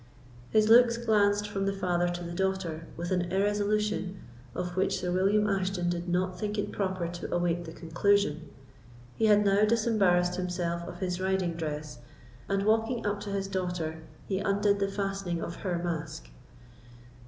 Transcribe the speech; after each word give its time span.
His 0.49 0.67
looks 0.67 0.97
glanced 0.97 1.47
from 1.47 1.67
the 1.67 1.73
father 1.73 2.09
to 2.09 2.23
the 2.23 2.31
daughter 2.33 2.87
with 2.97 3.11
an 3.11 3.31
irresolution 3.31 4.19
of 4.55 4.75
which 4.75 4.99
Sir 4.99 5.11
William 5.11 5.45
Ashton 5.47 5.89
did 5.91 6.09
not 6.09 6.39
think 6.39 6.57
it 6.57 6.71
proper 6.71 7.07
to 7.07 7.31
await 7.31 7.65
the 7.65 7.71
conclusion. 7.71 8.49
He 9.15 9.27
had 9.27 9.45
now 9.45 9.63
disembarrassed 9.63 10.37
himself 10.37 10.87
of 10.87 11.01
his 11.01 11.21
riding 11.21 11.53
dress, 11.53 11.99
and 12.49 12.65
walking 12.65 13.05
up 13.05 13.19
to 13.19 13.29
his 13.29 13.47
daughter, 13.47 14.01
he 14.25 14.39
undid 14.39 14.79
the 14.79 14.87
fastening 14.89 15.39
of 15.43 15.57
her 15.57 15.77
mask. 15.77 16.31